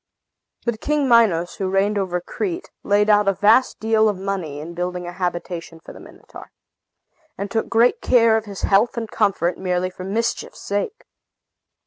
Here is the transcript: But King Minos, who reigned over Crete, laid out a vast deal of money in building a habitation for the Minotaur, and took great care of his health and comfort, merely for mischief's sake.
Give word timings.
But 0.65 0.81
King 0.81 1.07
Minos, 1.07 1.57
who 1.57 1.69
reigned 1.69 1.95
over 1.99 2.19
Crete, 2.19 2.71
laid 2.81 3.07
out 3.07 3.27
a 3.27 3.33
vast 3.33 3.79
deal 3.79 4.09
of 4.09 4.17
money 4.17 4.59
in 4.59 4.73
building 4.73 5.05
a 5.05 5.11
habitation 5.11 5.79
for 5.79 5.93
the 5.93 5.99
Minotaur, 5.99 6.51
and 7.37 7.51
took 7.51 7.69
great 7.69 8.01
care 8.01 8.35
of 8.35 8.45
his 8.45 8.61
health 8.63 8.97
and 8.97 9.11
comfort, 9.11 9.59
merely 9.59 9.91
for 9.91 10.03
mischief's 10.03 10.63
sake. 10.63 11.03